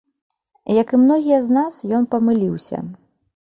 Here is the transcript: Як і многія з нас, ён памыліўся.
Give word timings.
Як 0.81 0.89
і 0.97 0.99
многія 1.01 1.39
з 1.43 1.49
нас, 1.59 1.77
ён 1.99 2.09
памыліўся. 2.15 2.83